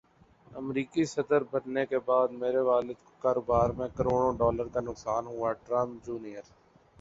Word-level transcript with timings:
امریکی 0.51 1.03
صدربننے 1.05 1.83
کےبعد 1.85 2.29
میرے 2.41 2.61
والد 2.69 2.97
کوکاروبار 3.05 3.67
میں 3.77 3.87
کروڑوں 3.95 4.33
ڈالر 4.39 4.67
کا 4.73 4.81
نقصان 4.81 5.23
ہوا 5.27 5.51
ٹرمپ 5.63 6.05
جونیئر 6.05 6.45